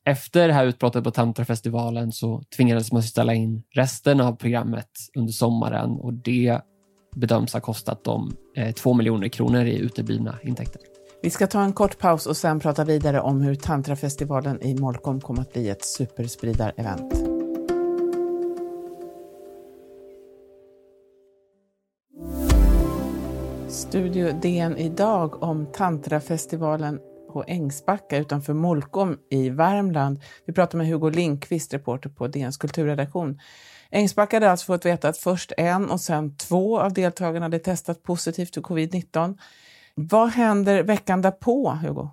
Efter 0.08 0.48
det 0.48 0.54
här 0.54 0.66
utbrottet 0.66 1.04
på 1.04 1.12
Tantrafestivalen 1.12 2.12
så 2.12 2.44
tvingades 2.58 2.92
man 2.92 3.04
ställa 3.04 3.34
in 3.34 3.64
resten 3.76 4.22
av 4.22 4.36
programmet 4.36 4.90
under 5.18 5.34
sommaren 5.34 5.92
och 5.92 6.14
det 6.14 6.62
bedöms 7.16 7.54
ha 7.54 7.60
kostat 7.60 8.04
dem 8.04 8.38
eh, 8.58 8.74
2 8.74 8.94
miljoner 8.94 9.28
kronor 9.28 9.66
i 9.66 9.78
uteblivna 9.78 10.40
intäkter. 10.44 10.95
Vi 11.26 11.32
ska 11.32 11.48
ta 11.48 11.62
en 11.62 11.74
kort 11.74 11.98
paus 12.00 12.26
och 12.26 12.38
sen 12.38 12.60
prata 12.60 12.84
vidare 12.84 13.22
om 13.22 13.42
hur 13.42 13.56
Tantrafestivalen 13.56 14.62
i 14.62 14.76
Molkom 14.76 15.22
kommer 15.22 15.42
att 15.42 15.54
bli 15.54 15.70
ett 15.70 15.86
superspridarevent. 15.86 17.14
Studio 23.68 24.32
DN 24.42 24.78
idag 24.78 25.44
om 25.44 25.66
Tantrafestivalen 25.74 27.00
på 27.34 27.44
Ängsbacka 27.48 28.18
utanför 28.18 28.54
Molkom 28.54 29.18
i 29.30 29.50
Värmland. 29.50 30.20
Vi 30.46 30.54
pratar 30.54 30.78
med 30.78 30.88
Hugo 30.88 31.10
Linkvist, 31.10 31.74
reporter 31.74 32.10
på 32.10 32.28
DNs 32.28 32.58
kulturredaktion. 32.58 33.40
Ängsbacka 33.92 34.36
hade 34.36 34.52
alltså 34.52 34.66
fått 34.66 34.86
veta 34.86 35.10
att 35.10 35.18
först 35.18 35.52
en 35.58 35.90
och 35.90 36.02
sen 36.02 36.36
två 36.38 36.80
av 36.80 36.94
deltagarna 36.94 37.46
hade 37.46 37.60
testat 37.60 38.04
positivt 38.04 38.54
för 38.54 38.62
covid-19. 38.62 39.38
Vad 39.96 40.30
händer 40.30 40.84
veckan 40.84 41.22
därpå, 41.22 41.72
Hugo? 41.82 42.10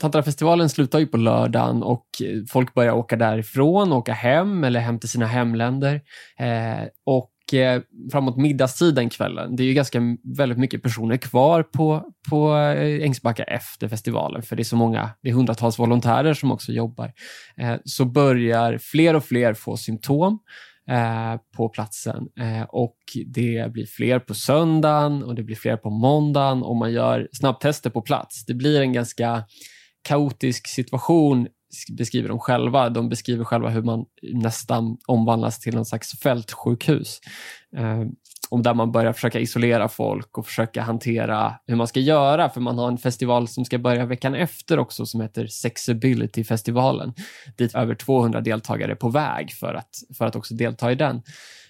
Tantrafestivalen 0.00 0.68
slutar 0.68 0.98
ju 0.98 1.06
på 1.06 1.16
lördagen 1.16 1.82
och 1.82 2.06
folk 2.48 2.74
börjar 2.74 2.92
åka 2.92 3.16
därifrån, 3.16 3.92
åka 3.92 4.12
hem 4.12 4.64
eller 4.64 4.80
hem 4.80 4.98
till 4.98 5.08
sina 5.08 5.26
hemländer. 5.26 6.00
Eh, 6.38 6.88
och 7.04 7.54
eh, 7.54 7.82
framåt 8.12 8.36
middagstid 8.36 8.94
den 8.94 9.10
kvällen, 9.10 9.56
det 9.56 9.62
är 9.62 9.66
ju 9.66 9.74
ganska 9.74 10.00
väldigt 10.36 10.58
mycket 10.58 10.82
personer 10.82 11.16
kvar 11.16 11.62
på, 11.62 12.04
på 12.30 12.56
eh, 12.56 13.04
Ängsbacka 13.04 13.44
efter 13.44 13.88
festivalen, 13.88 14.42
för 14.42 14.56
det 14.56 14.62
är 14.62 14.64
så 14.64 14.76
många, 14.76 15.10
det 15.22 15.28
är 15.28 15.32
hundratals 15.32 15.78
volontärer 15.78 16.34
som 16.34 16.52
också 16.52 16.72
jobbar. 16.72 17.12
Eh, 17.56 17.74
så 17.84 18.04
börjar 18.04 18.78
fler 18.78 19.14
och 19.14 19.24
fler 19.24 19.54
få 19.54 19.76
symptom 19.76 20.38
Eh, 20.90 21.36
på 21.56 21.68
platsen. 21.68 22.28
Eh, 22.40 22.62
och 22.62 22.98
det 23.26 23.72
blir 23.72 23.86
fler 23.86 24.18
på 24.18 24.34
söndagen 24.34 25.22
och 25.22 25.34
det 25.34 25.42
blir 25.42 25.56
fler 25.56 25.76
på 25.76 25.90
måndagen 25.90 26.62
och 26.62 26.76
man 26.76 26.92
gör 26.92 27.28
snabbtester 27.32 27.90
på 27.90 28.02
plats. 28.02 28.44
Det 28.44 28.54
blir 28.54 28.80
en 28.80 28.92
ganska 28.92 29.44
kaotisk 30.02 30.68
situation 30.68 31.48
beskriver 31.98 32.28
de 32.28 32.38
själva. 32.38 32.88
De 32.88 33.08
beskriver 33.08 33.44
själva 33.44 33.68
hur 33.68 33.82
man 33.82 34.04
nästan 34.22 34.96
omvandlas 35.06 35.60
till 35.60 35.74
någon 35.74 35.86
slags 35.86 36.20
fältsjukhus. 36.20 37.20
Eh, 37.76 38.04
om 38.50 38.58
och 38.58 38.64
där 38.64 38.74
man 38.74 38.92
börjar 38.92 39.12
försöka 39.12 39.40
isolera 39.40 39.88
folk 39.88 40.38
och 40.38 40.46
försöka 40.46 40.82
hantera 40.82 41.54
hur 41.66 41.76
man 41.76 41.86
ska 41.86 42.00
göra. 42.00 42.48
För 42.50 42.60
man 42.60 42.78
har 42.78 42.88
en 42.88 42.98
festival 42.98 43.48
som 43.48 43.64
ska 43.64 43.78
börja 43.78 44.06
veckan 44.06 44.34
efter 44.34 44.78
också 44.78 45.06
som 45.06 45.20
heter 45.20 45.46
Sexability-festivalen. 45.46 47.14
Dit 47.58 47.74
över 47.74 47.94
200 47.94 48.40
deltagare 48.40 48.90
är 48.92 48.96
på 48.96 49.08
väg 49.08 49.52
för 49.52 49.74
att, 49.74 49.90
för 50.18 50.26
att 50.26 50.36
också 50.36 50.54
delta 50.54 50.92
i 50.92 50.94
den. 50.94 51.22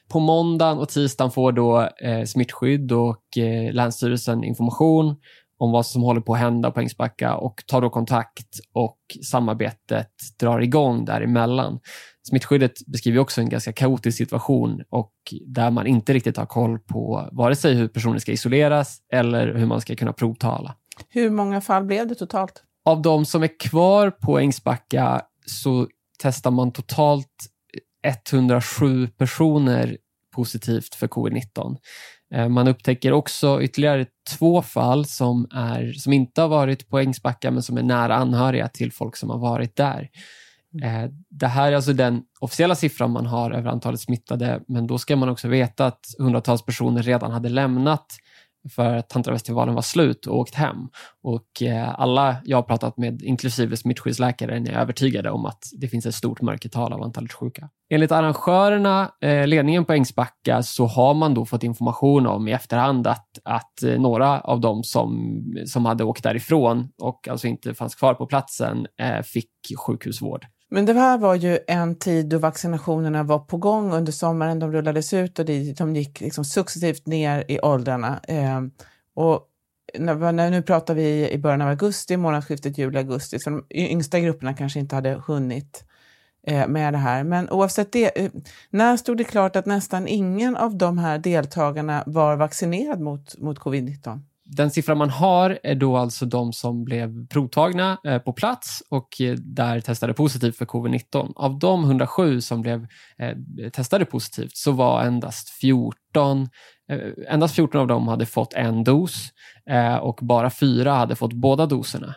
På 0.08 0.20
måndagen 0.20 0.78
och 0.78 0.88
tisdagen 0.88 1.30
får 1.30 1.52
då 1.52 1.88
eh, 2.02 2.24
smittskydd 2.24 2.92
och 2.92 3.38
eh, 3.38 3.72
Länsstyrelsen 3.72 4.44
information 4.44 5.16
om 5.58 5.72
vad 5.72 5.86
som 5.86 6.02
håller 6.02 6.20
på 6.20 6.34
att 6.34 6.40
hända 6.40 6.70
på 6.70 6.80
Ängsbacka 6.80 7.34
och 7.34 7.62
tar 7.66 7.80
då 7.80 7.90
kontakt 7.90 8.60
och 8.72 8.98
samarbetet 9.24 10.10
drar 10.40 10.60
igång 10.60 11.04
däremellan. 11.04 11.80
Smittskyddet 12.28 12.86
beskriver 12.86 13.18
också 13.18 13.40
en 13.40 13.48
ganska 13.48 13.72
kaotisk 13.72 14.18
situation 14.18 14.82
och 14.90 15.12
där 15.46 15.70
man 15.70 15.86
inte 15.86 16.12
riktigt 16.12 16.36
har 16.36 16.46
koll 16.46 16.78
på 16.78 17.28
vare 17.32 17.56
sig 17.56 17.74
hur 17.74 17.88
personer 17.88 18.18
ska 18.18 18.32
isoleras 18.32 18.98
eller 19.12 19.54
hur 19.54 19.66
man 19.66 19.80
ska 19.80 19.96
kunna 19.96 20.12
provtala. 20.12 20.74
Hur 21.08 21.30
många 21.30 21.60
fall 21.60 21.84
blev 21.84 22.08
det 22.08 22.14
totalt? 22.14 22.62
Av 22.84 23.02
de 23.02 23.24
som 23.24 23.42
är 23.42 23.58
kvar 23.60 24.10
på 24.10 24.38
Ängsbacka 24.38 25.22
så 25.46 25.86
testar 26.18 26.50
man 26.50 26.72
totalt 26.72 27.26
107 28.32 29.06
personer 29.06 29.96
positivt 30.34 30.94
för 30.94 31.06
covid-19. 31.06 31.76
Eh, 32.34 32.48
man 32.48 32.68
upptäcker 32.68 33.12
också 33.12 33.62
ytterligare 33.62 34.06
två 34.38 34.62
fall 34.62 35.06
som, 35.06 35.46
är, 35.54 35.92
som 35.92 36.12
inte 36.12 36.40
har 36.40 36.48
varit 36.48 36.88
på 36.88 36.98
Ängsbacka 36.98 37.50
men 37.50 37.62
som 37.62 37.78
är 37.78 37.82
nära 37.82 38.14
anhöriga 38.14 38.68
till 38.68 38.92
folk 38.92 39.16
som 39.16 39.30
har 39.30 39.38
varit 39.38 39.76
där. 39.76 40.08
Mm. 40.74 41.04
Eh, 41.04 41.10
det 41.30 41.46
här 41.46 41.72
är 41.72 41.76
alltså 41.76 41.92
den 41.92 42.22
officiella 42.40 42.74
siffran 42.74 43.10
man 43.10 43.26
har 43.26 43.50
över 43.50 43.70
antalet 43.70 44.00
smittade 44.00 44.60
men 44.68 44.86
då 44.86 44.98
ska 44.98 45.16
man 45.16 45.28
också 45.28 45.48
veta 45.48 45.86
att 45.86 46.00
hundratals 46.18 46.64
personer 46.64 47.02
redan 47.02 47.32
hade 47.32 47.48
lämnat 47.48 48.06
för 48.70 48.96
att 48.96 49.08
tantravestivalen 49.08 49.74
var 49.74 49.82
slut 49.82 50.26
och 50.26 50.38
åkt 50.38 50.54
hem. 50.54 50.76
Och 51.22 51.62
eh, 51.62 52.00
alla 52.00 52.36
jag 52.44 52.56
har 52.56 52.62
pratat 52.62 52.96
med, 52.96 53.22
inklusive 53.22 53.76
smittskyddsläkaren, 53.76 54.66
är 54.66 54.72
övertygade 54.72 55.30
om 55.30 55.46
att 55.46 55.62
det 55.80 55.88
finns 55.88 56.06
ett 56.06 56.14
stort 56.14 56.42
mörkertal 56.42 56.92
av 56.92 57.02
antalet 57.02 57.32
sjuka. 57.32 57.68
Enligt 57.90 58.12
arrangörerna, 58.12 59.12
eh, 59.20 59.46
ledningen 59.46 59.84
på 59.84 59.92
Ängsbacka, 59.92 60.62
så 60.62 60.86
har 60.86 61.14
man 61.14 61.34
då 61.34 61.46
fått 61.46 61.62
information 61.62 62.26
om 62.26 62.48
i 62.48 62.52
efterhand 62.52 63.06
att, 63.06 63.38
att 63.44 63.82
några 63.98 64.40
av 64.40 64.60
dem 64.60 64.84
som, 64.84 65.34
som 65.66 65.84
hade 65.84 66.04
åkt 66.04 66.22
därifrån 66.22 66.88
och 67.02 67.28
alltså 67.28 67.46
inte 67.46 67.74
fanns 67.74 67.94
kvar 67.94 68.14
på 68.14 68.26
platsen 68.26 68.86
fick 69.24 69.50
sjukhusvård. 69.78 70.46
Men 70.70 70.86
det 70.86 70.92
här 70.92 71.18
var 71.18 71.34
ju 71.34 71.58
en 71.66 71.94
tid 71.94 72.26
då 72.26 72.38
vaccinationerna 72.38 73.22
var 73.22 73.38
på 73.38 73.56
gång 73.56 73.92
under 73.92 74.12
sommaren. 74.12 74.58
De 74.58 74.72
rullades 74.72 75.12
ut 75.12 75.38
och 75.38 75.44
de 75.44 75.96
gick 75.96 76.20
liksom 76.20 76.44
successivt 76.44 77.06
ner 77.06 77.44
i 77.48 77.60
åldrarna. 77.60 78.20
Eh, 78.28 78.60
och 79.14 79.48
när, 79.98 80.50
nu 80.50 80.62
pratar 80.62 80.94
vi 80.94 81.30
i 81.30 81.38
början 81.38 81.62
av 81.62 81.68
augusti, 81.68 82.16
månadsskiftet 82.16 82.78
juli-augusti, 82.78 83.38
så 83.38 83.50
de 83.50 83.64
yngsta 83.70 84.20
grupperna 84.20 84.54
kanske 84.54 84.80
inte 84.80 84.94
hade 84.94 85.22
hunnit 85.26 85.84
eh, 86.46 86.68
med 86.68 86.94
det 86.94 86.98
här. 86.98 87.24
Men 87.24 87.50
oavsett 87.50 87.92
det, 87.92 88.24
eh, 88.24 88.30
när 88.70 88.96
stod 88.96 89.16
det 89.16 89.24
klart 89.24 89.56
att 89.56 89.66
nästan 89.66 90.08
ingen 90.08 90.56
av 90.56 90.76
de 90.76 90.98
här 90.98 91.18
deltagarna 91.18 92.04
var 92.06 92.36
vaccinerad 92.36 93.00
mot, 93.00 93.38
mot 93.38 93.58
covid-19? 93.58 94.20
Den 94.50 94.70
siffra 94.70 94.94
man 94.94 95.10
har 95.10 95.58
är 95.62 95.74
då 95.74 95.96
alltså 95.96 96.26
de 96.26 96.52
som 96.52 96.84
blev 96.84 97.26
provtagna 97.26 97.98
eh, 98.04 98.18
på 98.18 98.32
plats 98.32 98.82
och 98.90 99.20
eh, 99.20 99.34
där 99.34 99.80
testade 99.80 100.14
positivt 100.14 100.56
för 100.56 100.66
covid-19. 100.66 101.32
Av 101.36 101.58
de 101.58 101.84
107 101.84 102.40
som 102.40 102.62
blev 102.62 102.86
eh, 103.18 103.70
testade 103.70 104.04
positivt 104.04 104.56
så 104.56 104.72
var 104.72 105.02
endast 105.02 105.50
14 105.50 106.48
Endast 107.28 107.54
14 107.54 107.80
av 107.80 107.86
dem 107.86 108.08
hade 108.08 108.26
fått 108.26 108.52
en 108.54 108.84
dos 108.84 109.28
och 110.00 110.18
bara 110.22 110.50
fyra 110.50 110.92
hade 110.92 111.16
fått 111.16 111.32
båda 111.32 111.66
doserna. 111.66 112.14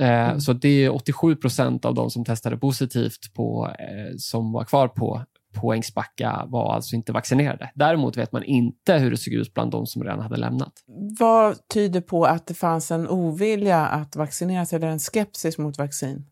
Mm. 0.00 0.40
Så 0.40 0.52
det 0.52 0.84
är 0.84 0.94
87 0.94 1.36
procent 1.36 1.84
av 1.84 1.94
de 1.94 2.10
som 2.10 2.24
testade 2.24 2.56
positivt 2.56 3.34
på, 3.34 3.74
som 4.16 4.52
var 4.52 4.64
kvar 4.64 4.88
på 4.88 5.24
på 5.54 5.72
Ängsbacka 5.72 6.44
var 6.48 6.74
alltså 6.74 6.96
inte 6.96 7.12
vaccinerade. 7.12 7.70
Däremot 7.74 8.16
vet 8.16 8.32
man 8.32 8.44
inte 8.44 8.94
hur 8.94 9.10
det 9.10 9.16
såg 9.16 9.34
ut 9.34 9.54
bland 9.54 9.70
de 9.70 9.86
som 9.86 10.04
redan 10.04 10.20
hade 10.20 10.36
lämnat. 10.36 10.72
Vad 11.18 11.68
tyder 11.68 12.00
på 12.00 12.24
att 12.24 12.46
det 12.46 12.54
fanns 12.54 12.90
en 12.90 13.08
ovilja 13.08 13.86
att 13.86 14.16
vaccinera 14.16 14.66
sig 14.66 14.76
eller 14.76 14.88
en 14.88 14.98
skepsis 14.98 15.58
mot 15.58 15.78
vaccin? 15.78 16.26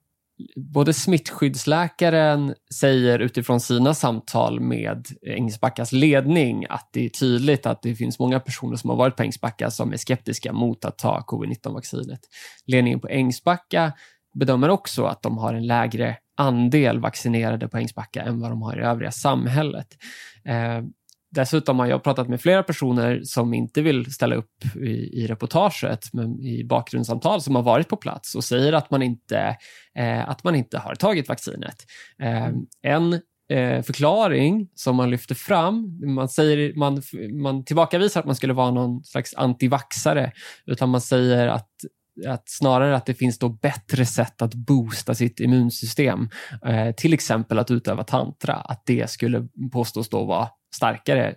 Både 0.56 0.94
smittskyddsläkaren 0.94 2.54
säger 2.74 3.18
utifrån 3.18 3.60
sina 3.60 3.94
samtal 3.94 4.60
med 4.60 5.06
Ängsbackas 5.26 5.92
ledning 5.92 6.66
att 6.68 6.88
det 6.92 7.04
är 7.04 7.08
tydligt 7.08 7.66
att 7.66 7.82
det 7.82 7.94
finns 7.94 8.18
många 8.18 8.40
personer 8.40 8.76
som 8.76 8.90
har 8.90 8.96
varit 8.96 9.16
på 9.16 9.22
Ängsbacka 9.22 9.70
som 9.70 9.92
är 9.92 9.96
skeptiska 9.96 10.52
mot 10.52 10.84
att 10.84 10.98
ta 10.98 11.24
covid-19-vaccinet. 11.26 12.20
Ledningen 12.66 13.00
på 13.00 13.08
Ängsbacka 13.08 13.92
bedömer 14.38 14.68
också 14.68 15.04
att 15.04 15.22
de 15.22 15.38
har 15.38 15.54
en 15.54 15.66
lägre 15.66 16.16
andel 16.36 17.00
vaccinerade 17.00 17.68
på 17.68 17.78
Ängsbacka 17.78 18.22
än 18.22 18.40
vad 18.40 18.50
de 18.50 18.62
har 18.62 18.78
i 18.78 18.82
övriga 18.82 19.10
samhället. 19.10 19.88
Eh, 20.44 20.82
dessutom 21.30 21.78
har 21.78 21.86
jag 21.86 22.02
pratat 22.02 22.28
med 22.28 22.40
flera 22.40 22.62
personer 22.62 23.20
som 23.24 23.54
inte 23.54 23.82
vill 23.82 24.14
ställa 24.14 24.36
upp 24.36 24.76
i, 24.76 25.22
i 25.22 25.26
reportaget, 25.26 26.12
men 26.12 26.40
i 26.40 26.64
bakgrundssamtal 26.64 27.42
som 27.42 27.54
har 27.54 27.62
varit 27.62 27.88
på 27.88 27.96
plats 27.96 28.34
och 28.34 28.44
säger 28.44 28.72
att 28.72 28.90
man 28.90 29.02
inte, 29.02 29.56
eh, 29.98 30.28
att 30.28 30.44
man 30.44 30.54
inte 30.54 30.78
har 30.78 30.94
tagit 30.94 31.28
vaccinet. 31.28 31.76
Eh, 32.22 32.48
en 32.82 33.12
eh, 33.48 33.82
förklaring 33.82 34.68
som 34.74 34.96
man 34.96 35.10
lyfter 35.10 35.34
fram. 35.34 36.00
Man, 36.14 36.28
säger, 36.28 36.74
man, 36.74 37.02
man 37.42 37.64
tillbakavisar 37.64 38.20
att 38.20 38.26
man 38.26 38.36
skulle 38.36 38.52
vara 38.52 38.70
någon 38.70 39.04
slags 39.04 39.34
antivaxare, 39.34 40.32
utan 40.66 40.88
man 40.88 41.00
säger 41.00 41.46
att 41.46 41.70
att 42.26 42.48
snarare 42.48 42.96
att 42.96 43.06
det 43.06 43.14
finns 43.14 43.38
då 43.38 43.48
bättre 43.48 44.06
sätt 44.06 44.42
att 44.42 44.54
boosta 44.54 45.14
sitt 45.14 45.40
immunsystem. 45.40 46.28
Eh, 46.66 46.92
till 46.92 47.14
exempel 47.14 47.58
att 47.58 47.70
utöva 47.70 48.04
tantra, 48.04 48.54
att 48.54 48.82
det 48.86 49.10
skulle 49.10 49.48
påstås 49.72 50.08
då 50.08 50.24
vara 50.24 50.48
starkare 50.74 51.34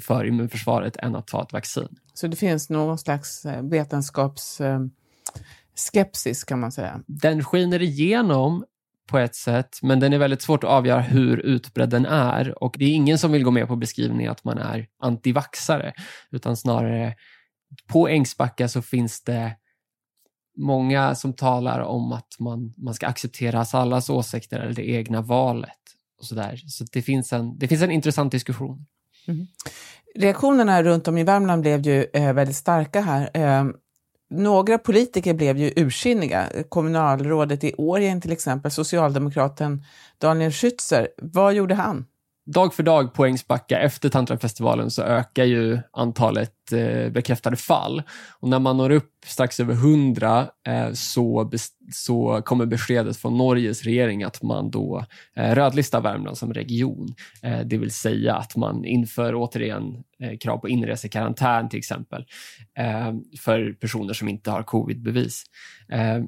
för 0.00 0.24
immunförsvaret 0.24 0.96
än 0.96 1.16
att 1.16 1.26
ta 1.26 1.42
ett 1.42 1.52
vaccin. 1.52 1.88
Så 2.14 2.26
det 2.26 2.36
finns 2.36 2.70
någon 2.70 2.98
slags 2.98 3.44
eh, 3.44 3.62
vetenskapsskepsis 3.62 6.44
kan 6.44 6.60
man 6.60 6.72
säga? 6.72 7.00
Den 7.06 7.44
skiner 7.44 7.82
igenom 7.82 8.64
på 9.08 9.18
ett 9.18 9.34
sätt, 9.34 9.78
men 9.82 10.00
den 10.00 10.12
är 10.12 10.18
väldigt 10.18 10.42
svårt 10.42 10.64
att 10.64 10.70
avgöra 10.70 11.00
hur 11.00 11.38
utbredd 11.38 11.90
den 11.90 12.06
är. 12.06 12.62
Och 12.62 12.74
det 12.78 12.84
är 12.84 12.92
ingen 12.92 13.18
som 13.18 13.32
vill 13.32 13.44
gå 13.44 13.50
med 13.50 13.68
på 13.68 13.76
beskrivningen 13.76 14.32
att 14.32 14.44
man 14.44 14.58
är 14.58 14.86
antivaxare, 14.98 15.92
utan 16.30 16.56
snarare 16.56 17.14
på 17.86 18.08
Ängsbacka 18.08 18.68
så 18.68 18.82
finns 18.82 19.24
det 19.24 19.56
många 20.56 21.14
som 21.14 21.32
talar 21.32 21.80
om 21.80 22.12
att 22.12 22.36
man, 22.38 22.74
man 22.76 22.94
ska 22.94 23.06
acceptera 23.06 23.64
allas 23.72 24.10
åsikter 24.10 24.60
eller 24.60 24.74
det 24.74 24.90
egna 24.90 25.20
valet. 25.20 25.70
och 26.20 26.26
Så, 26.26 26.34
där. 26.34 26.56
så 26.66 26.84
det, 26.92 27.02
finns 27.02 27.32
en, 27.32 27.58
det 27.58 27.68
finns 27.68 27.82
en 27.82 27.90
intressant 27.90 28.32
diskussion. 28.32 28.86
Mm. 29.28 29.46
Reaktionerna 30.14 30.82
runt 30.82 31.08
om 31.08 31.18
i 31.18 31.24
Värmland 31.24 31.62
blev 31.62 31.80
ju 31.86 32.06
eh, 32.12 32.32
väldigt 32.32 32.56
starka 32.56 33.00
här. 33.00 33.30
Eh, 33.34 33.64
några 34.30 34.78
politiker 34.78 35.34
blev 35.34 35.58
ju 35.58 35.72
ursinniga. 35.76 36.48
Kommunalrådet 36.68 37.64
i 37.64 37.74
Årjäng 37.78 38.20
till 38.20 38.32
exempel, 38.32 38.70
socialdemokraten 38.70 39.84
Daniel 40.18 40.50
Schützer. 40.50 41.08
Vad 41.22 41.54
gjorde 41.54 41.74
han? 41.74 42.06
Dag 42.46 42.74
för 42.74 42.82
dag 42.82 43.14
på 43.14 43.24
Ängsbacka 43.24 43.78
efter 43.78 44.08
tantrafestivalen 44.08 44.90
så 44.90 45.02
ökar 45.02 45.44
ju 45.44 45.78
antalet 45.92 46.72
eh, 46.72 47.10
bekräftade 47.10 47.56
fall. 47.56 48.02
Och 48.40 48.48
när 48.48 48.58
man 48.58 48.76
når 48.76 48.90
upp 48.90 49.10
strax 49.26 49.60
över 49.60 49.74
100 49.74 50.46
eh, 50.68 50.92
så, 50.92 51.50
så 51.92 52.42
kommer 52.44 52.66
beskedet 52.66 53.16
från 53.16 53.38
Norges 53.38 53.82
regering 53.82 54.22
att 54.22 54.42
man 54.42 54.70
då 54.70 55.04
eh, 55.36 55.54
rödlistar 55.54 56.00
Värmland 56.00 56.38
som 56.38 56.54
region. 56.54 57.14
Eh, 57.42 57.60
det 57.60 57.78
vill 57.78 57.90
säga 57.90 58.34
att 58.34 58.56
man 58.56 58.84
inför 58.84 59.34
återigen 59.34 60.04
eh, 60.20 60.38
krav 60.38 60.58
på 60.58 60.68
inresekarantän 60.68 61.68
till 61.68 61.78
exempel 61.78 62.24
eh, 62.78 63.12
för 63.40 63.72
personer 63.72 64.14
som 64.14 64.28
inte 64.28 64.50
har 64.50 64.62
covidbevis. 64.62 65.44
Eh, 65.92 66.24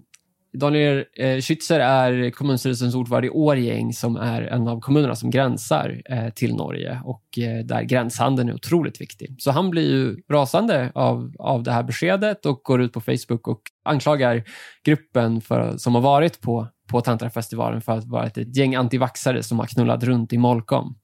Daniel 0.55 1.05
eh, 1.17 1.37
Schützer 1.37 1.81
är 1.81 2.31
kommunstyrelsens 2.31 2.95
ordförande 2.95 3.27
i 3.27 3.31
Årjäng 3.31 3.93
som 3.93 4.17
är 4.17 4.43
en 4.43 4.69
av 4.69 4.81
kommunerna 4.81 5.15
som 5.15 5.31
gränsar 5.31 6.03
eh, 6.05 6.31
till 6.31 6.55
Norge 6.55 7.01
och 7.05 7.39
eh, 7.39 7.65
där 7.65 7.83
gränshandeln 7.83 8.49
är 8.49 8.55
otroligt 8.55 9.01
viktig. 9.01 9.37
Så 9.39 9.51
han 9.51 9.71
blir 9.71 9.91
ju 9.91 10.17
rasande 10.33 10.93
av, 10.95 11.33
av 11.39 11.63
det 11.63 11.73
här 11.73 11.83
beskedet 11.83 12.47
och 12.47 12.61
går 12.65 12.83
ut 12.83 12.93
på 12.93 13.01
Facebook 13.01 13.49
och 13.49 13.61
anklagar 13.85 14.45
gruppen 14.85 15.41
för, 15.41 15.77
som 15.77 15.95
har 15.95 16.03
varit 16.03 16.41
på, 16.41 16.69
på 16.89 17.01
Tantrafestivalen 17.01 17.81
för 17.81 17.93
att 17.93 18.05
vara 18.05 18.27
ett, 18.27 18.39
ett 18.39 18.57
gäng 18.57 18.75
antivaxare 18.75 19.43
som 19.43 19.59
har 19.59 19.67
knullat 19.67 20.05
runt 20.05 20.33
i 20.33 20.39
Molkom. 20.39 20.95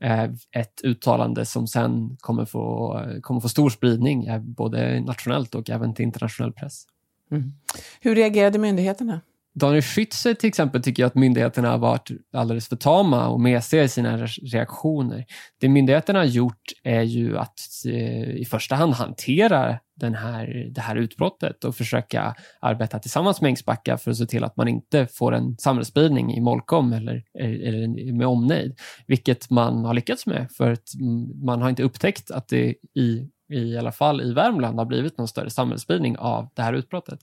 Eh, 0.00 0.24
ett 0.52 0.84
uttalande 0.84 1.44
som 1.44 1.66
sen 1.66 2.16
kommer 2.20 2.44
få, 2.44 3.00
kommer 3.22 3.40
få 3.40 3.48
stor 3.48 3.70
spridning 3.70 4.26
eh, 4.26 4.40
både 4.40 5.00
nationellt 5.00 5.54
och 5.54 5.70
även 5.70 5.94
till 5.94 6.04
internationell 6.04 6.52
press. 6.52 6.84
Mm. 7.30 7.52
Hur 8.00 8.14
reagerade 8.14 8.58
myndigheterna? 8.58 9.20
Daniel 9.58 9.82
Schützer 9.82 10.34
till 10.34 10.48
exempel 10.48 10.82
tycker 10.82 11.04
att 11.04 11.14
myndigheterna 11.14 11.70
har 11.70 11.78
varit 11.78 12.10
alldeles 12.32 12.68
för 12.68 12.76
tama 12.76 13.28
och 13.28 13.40
mesiga 13.40 13.84
i 13.84 13.88
sina 13.88 14.26
reaktioner. 14.26 15.24
Det 15.60 15.68
myndigheterna 15.68 16.18
har 16.18 16.26
gjort 16.26 16.72
är 16.82 17.02
ju 17.02 17.38
att 17.38 17.60
eh, 17.86 18.30
i 18.30 18.44
första 18.50 18.74
hand 18.74 18.94
hantera 18.94 19.78
den 19.94 20.14
här, 20.14 20.68
det 20.70 20.80
här 20.80 20.96
utbrottet 20.96 21.64
och 21.64 21.76
försöka 21.76 22.34
arbeta 22.60 22.98
tillsammans 22.98 23.40
med 23.40 23.48
Ängsbacka 23.48 23.98
för 23.98 24.10
att 24.10 24.16
se 24.16 24.26
till 24.26 24.44
att 24.44 24.56
man 24.56 24.68
inte 24.68 25.06
får 25.06 25.34
en 25.34 25.58
samhällsspridning 25.58 26.34
i 26.34 26.40
Molkom 26.40 26.92
eller, 26.92 27.14
eh, 27.38 27.50
eller 27.50 28.12
med 28.12 28.26
omnejd. 28.26 28.78
Vilket 29.06 29.50
man 29.50 29.84
har 29.84 29.94
lyckats 29.94 30.26
med 30.26 30.50
för 30.50 30.72
att 30.72 30.94
mm, 31.00 31.44
man 31.44 31.62
har 31.62 31.70
inte 31.70 31.82
upptäckt 31.82 32.30
att 32.30 32.48
det 32.48 32.74
i 32.94 33.28
i 33.48 33.78
alla 33.78 33.92
fall 33.92 34.20
i 34.20 34.32
Värmland 34.32 34.78
har 34.78 34.86
blivit 34.86 35.18
någon 35.18 35.28
större 35.28 35.50
samhällsspridning 35.50 36.18
av 36.18 36.48
det 36.54 36.62
här 36.62 36.72
utbrottet. 36.72 37.18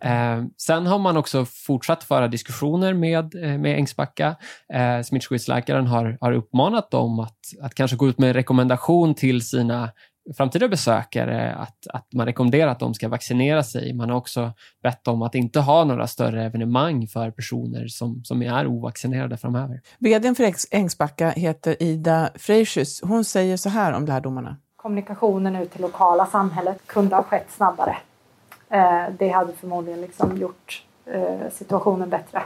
Eh, 0.00 0.44
sen 0.56 0.86
har 0.86 0.98
man 0.98 1.16
också 1.16 1.44
fortsatt 1.44 2.04
föra 2.04 2.28
diskussioner 2.28 2.94
med, 2.94 3.34
eh, 3.34 3.58
med 3.58 3.78
Ängsbacka. 3.78 4.36
Eh, 4.74 5.02
smittskyddsläkaren 5.02 5.86
har, 5.86 6.18
har 6.20 6.32
uppmanat 6.32 6.90
dem 6.90 7.20
att, 7.20 7.38
att 7.62 7.74
kanske 7.74 7.96
gå 7.96 8.08
ut 8.08 8.18
med 8.18 8.28
en 8.28 8.34
rekommendation 8.34 9.14
till 9.14 9.48
sina 9.48 9.90
framtida 10.36 10.68
besökare 10.68 11.54
att, 11.54 11.86
att 11.86 12.12
man 12.12 12.26
rekommenderar 12.26 12.70
att 12.70 12.78
de 12.78 12.94
ska 12.94 13.08
vaccinera 13.08 13.62
sig. 13.62 13.94
Man 13.94 14.10
har 14.10 14.16
också 14.16 14.52
bett 14.82 15.04
dem 15.04 15.22
att 15.22 15.34
inte 15.34 15.60
ha 15.60 15.84
några 15.84 16.06
större 16.06 16.44
evenemang 16.44 17.06
för 17.06 17.30
personer 17.30 17.88
som, 17.88 18.24
som 18.24 18.42
är 18.42 18.66
ovaccinerade 18.66 19.36
framöver. 19.36 19.80
Vdn 19.98 20.34
för 20.34 20.52
Ängsbacka 20.70 21.30
heter 21.30 21.82
Ida 21.82 22.30
Freysius. 22.34 23.00
Hon 23.02 23.24
säger 23.24 23.56
så 23.56 23.68
här 23.68 23.92
om 23.92 24.06
lärdomarna 24.06 24.56
kommunikationen 24.82 25.56
ut 25.56 25.72
till 25.72 25.80
lokala 25.80 26.26
samhället 26.26 26.86
kunde 26.86 27.16
ha 27.16 27.22
skett 27.22 27.50
snabbare. 27.50 27.96
Eh, 28.68 29.04
det 29.18 29.28
hade 29.28 29.52
förmodligen 29.52 30.00
liksom 30.00 30.36
gjort 30.36 30.84
eh, 31.06 31.50
situationen 31.52 32.10
bättre. 32.10 32.42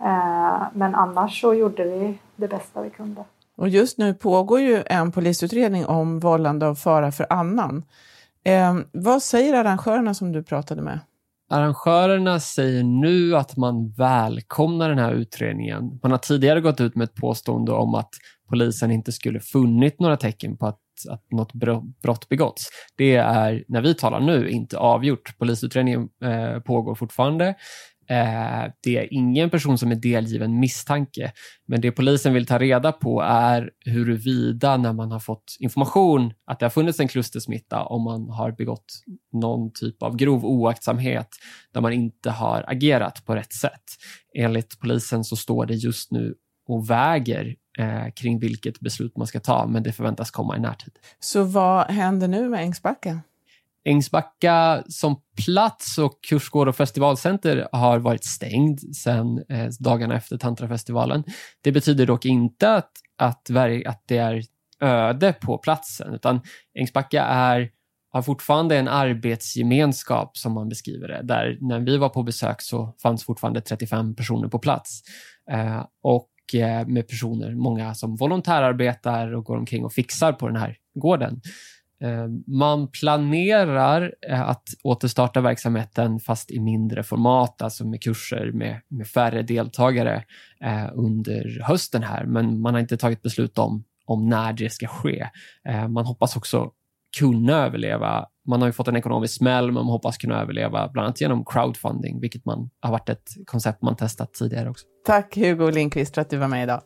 Eh, 0.00 0.62
men 0.72 0.94
annars 0.94 1.40
så 1.40 1.54
gjorde 1.54 1.84
vi 1.84 2.18
det 2.36 2.48
bästa 2.48 2.82
vi 2.82 2.90
kunde. 2.90 3.24
Och 3.56 3.68
just 3.68 3.98
nu 3.98 4.14
pågår 4.14 4.60
ju 4.60 4.82
en 4.86 5.12
polisutredning 5.12 5.86
om 5.86 6.20
vållande 6.20 6.66
av 6.66 6.74
fara 6.74 7.12
för 7.12 7.26
annan. 7.30 7.84
Eh, 8.44 8.76
vad 8.92 9.22
säger 9.22 9.54
arrangörerna 9.54 10.14
som 10.14 10.32
du 10.32 10.42
pratade 10.42 10.82
med? 10.82 11.00
Arrangörerna 11.50 12.40
säger 12.40 12.82
nu 12.82 13.36
att 13.36 13.56
man 13.56 13.90
välkomnar 13.90 14.88
den 14.88 14.98
här 14.98 15.12
utredningen. 15.12 16.00
Man 16.02 16.10
har 16.10 16.18
tidigare 16.18 16.60
gått 16.60 16.80
ut 16.80 16.96
med 16.96 17.04
ett 17.04 17.14
påstående 17.14 17.72
om 17.72 17.94
att 17.94 18.10
polisen 18.48 18.90
inte 18.90 19.12
skulle 19.12 19.40
funnit 19.40 20.00
några 20.00 20.16
tecken 20.16 20.56
på 20.56 20.66
att 20.66 20.78
att 21.06 21.30
något 21.30 21.52
brott 22.02 22.28
begåtts. 22.28 22.68
Det 22.96 23.16
är, 23.16 23.64
när 23.68 23.80
vi 23.80 23.94
talar 23.94 24.20
nu, 24.20 24.50
inte 24.50 24.78
avgjort. 24.78 25.38
Polisutredningen 25.38 26.08
eh, 26.24 26.58
pågår 26.60 26.94
fortfarande. 26.94 27.54
Eh, 28.12 28.70
det 28.82 28.98
är 28.98 29.14
ingen 29.14 29.50
person 29.50 29.78
som 29.78 29.90
är 29.90 29.96
delgiven 29.96 30.60
misstanke. 30.60 31.32
Men 31.66 31.80
det 31.80 31.92
polisen 31.92 32.34
vill 32.34 32.46
ta 32.46 32.58
reda 32.58 32.92
på 32.92 33.20
är 33.20 33.70
huruvida 33.84 34.76
när 34.76 34.92
man 34.92 35.12
har 35.12 35.20
fått 35.20 35.56
information 35.60 36.32
att 36.46 36.58
det 36.58 36.64
har 36.64 36.70
funnits 36.70 37.00
en 37.00 37.08
klustersmitta, 37.08 37.82
om 37.82 38.02
man 38.02 38.30
har 38.30 38.52
begått 38.52 38.84
någon 39.32 39.72
typ 39.72 40.02
av 40.02 40.16
grov 40.16 40.44
oaktsamhet 40.44 41.28
där 41.72 41.80
man 41.80 41.92
inte 41.92 42.30
har 42.30 42.64
agerat 42.68 43.26
på 43.26 43.34
rätt 43.34 43.52
sätt. 43.52 43.84
Enligt 44.38 44.80
polisen 44.80 45.24
så 45.24 45.36
står 45.36 45.66
det 45.66 45.74
just 45.74 46.10
nu 46.10 46.34
och 46.68 46.90
väger 46.90 47.54
eh, 47.78 48.12
kring 48.14 48.38
vilket 48.38 48.80
beslut 48.80 49.16
man 49.16 49.26
ska 49.26 49.40
ta, 49.40 49.66
men 49.66 49.82
det 49.82 49.92
förväntas 49.92 50.30
komma 50.30 50.56
i 50.56 50.60
närtid. 50.60 50.92
Så 51.20 51.44
vad 51.44 51.86
händer 51.86 52.28
nu 52.28 52.48
med 52.48 52.60
Ängsbacka? 52.60 53.20
Ängsbacka 53.84 54.82
som 54.88 55.16
plats 55.44 55.98
och 55.98 56.24
kursgård 56.28 56.68
och 56.68 56.76
festivalcenter 56.76 57.68
har 57.72 57.98
varit 57.98 58.24
stängd 58.24 58.96
sedan 58.96 59.44
eh, 59.48 59.68
dagarna 59.80 60.16
efter 60.16 60.38
Tantrafestivalen. 60.38 61.24
Det 61.62 61.72
betyder 61.72 62.06
dock 62.06 62.24
inte 62.24 62.74
att, 62.74 62.90
att, 63.18 63.50
att 63.86 64.02
det 64.06 64.18
är 64.18 64.42
öde 64.80 65.32
på 65.32 65.58
platsen, 65.58 66.14
utan 66.14 66.40
Ängsbacka 66.78 67.22
är 67.24 67.70
har 68.12 68.22
fortfarande 68.22 68.76
en 68.76 68.88
arbetsgemenskap 68.88 70.36
som 70.36 70.52
man 70.52 70.68
beskriver 70.68 71.08
det. 71.08 71.20
Där 71.22 71.58
när 71.60 71.80
vi 71.80 71.96
var 71.96 72.08
på 72.08 72.22
besök 72.22 72.62
så 72.62 72.94
fanns 73.02 73.24
fortfarande 73.24 73.60
35 73.60 74.14
personer 74.14 74.48
på 74.48 74.58
plats. 74.58 75.02
Eh, 75.50 75.86
och 76.02 76.28
Eh, 76.54 76.86
med 76.86 77.08
personer, 77.08 77.54
många 77.54 77.94
som 77.94 78.16
volontärarbetar 78.16 79.34
och 79.34 79.44
går 79.44 79.56
omkring 79.56 79.84
och 79.84 79.92
fixar 79.92 80.32
på 80.32 80.46
den 80.46 80.56
här 80.56 80.76
gården. 80.94 81.40
Eh, 82.02 82.26
man 82.46 82.88
planerar 82.90 84.14
eh, 84.28 84.42
att 84.42 84.62
återstarta 84.82 85.40
verksamheten 85.40 86.20
fast 86.20 86.50
i 86.50 86.60
mindre 86.60 87.02
format, 87.02 87.62
alltså 87.62 87.86
med 87.86 88.02
kurser 88.02 88.52
med, 88.52 88.80
med 88.88 89.06
färre 89.06 89.42
deltagare 89.42 90.24
under 90.94 91.62
hösten 91.62 92.02
här, 92.02 92.24
men 92.24 92.60
man 92.60 92.74
har 92.74 92.80
inte 92.80 92.96
tagit 92.96 93.22
beslut 93.22 93.58
om, 93.58 93.84
om 94.06 94.28
när 94.28 94.52
det 94.52 94.70
ska 94.70 94.86
ske. 94.86 95.28
Man 95.88 96.06
hoppas 96.06 96.36
också 96.36 96.70
kunna 97.18 97.66
överleva. 97.66 98.26
Man 98.48 98.60
har 98.60 98.68
ju 98.68 98.72
fått 98.72 98.88
en 98.88 98.96
ekonomisk 98.96 99.36
smäll, 99.36 99.64
men 99.64 99.74
man 99.74 99.86
hoppas 99.86 100.16
kunna 100.16 100.42
överleva 100.42 100.88
bland 100.92 101.06
annat 101.06 101.20
genom 101.20 101.44
crowdfunding, 101.44 102.20
vilket 102.20 102.44
man, 102.44 102.70
har 102.80 102.90
varit 102.90 103.08
ett 103.08 103.28
koncept 103.46 103.82
man 103.82 103.96
testat 103.96 104.34
tidigare 104.34 104.70
också. 104.70 104.86
Tack 105.06 105.36
Hugo 105.36 105.70
Lindqvist 105.70 106.14
för 106.14 106.22
att 106.22 106.30
du 106.30 106.36
var 106.36 106.48
med 106.48 106.62
idag. 106.62 106.82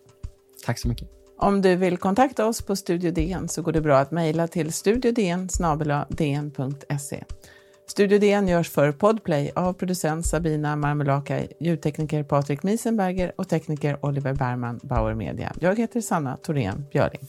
Tack 0.66 0.78
så 0.78 0.88
mycket. 0.88 1.08
Om 1.38 1.62
du 1.62 1.76
vill 1.76 1.96
kontakta 1.96 2.46
oss 2.46 2.62
på 2.62 2.76
Studio 2.76 3.10
DN 3.10 3.48
så 3.48 3.62
går 3.62 3.72
det 3.72 3.80
bra 3.80 3.98
att 3.98 4.10
mejla 4.10 4.48
till 4.48 4.72
studiodn 4.72 5.48
dn.se. 6.08 7.24
Studio 7.88 8.18
DN 8.18 8.48
görs 8.48 8.70
för 8.70 8.92
Podplay 8.92 9.50
av 9.54 9.72
producent 9.72 10.26
Sabina 10.26 10.76
Marmelakai, 10.76 11.48
ljudtekniker 11.60 12.22
Patrik 12.22 12.62
Miesenberger 12.62 13.32
och 13.36 13.48
tekniker 13.48 14.06
Oliver 14.06 14.34
Bergman, 14.34 14.80
Bauer 14.82 15.14
Media. 15.14 15.52
Jag 15.60 15.78
heter 15.78 16.00
Sanna 16.00 16.36
Thorén 16.36 16.86
Björling. 16.92 17.20